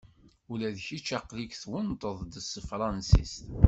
Ula 0.51 0.75
d 0.75 0.77
kečč 0.85 1.07
aql-ik 1.17 1.53
twennteḍ-d 1.61 2.33
s 2.41 2.47
tefransist. 2.53 3.43